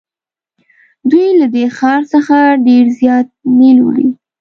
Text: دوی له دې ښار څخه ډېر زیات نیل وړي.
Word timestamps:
دوی 1.09 1.27
له 1.39 1.47
دې 1.53 1.65
ښار 1.77 2.01
څخه 2.13 2.37
ډېر 2.67 2.85
زیات 2.99 3.27
نیل 3.59 3.77
وړي. 3.83 4.09